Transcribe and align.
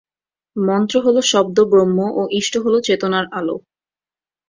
মন্ত্র 0.55 0.95
হল 1.05 1.17
শব্দ 1.31 1.57
ব্রহ্ম 1.71 1.97
ও 2.11 2.31
ইষ্ট 2.39 2.53
হল 2.63 2.75
চেতনার 2.87 3.25
আলো। 3.37 3.55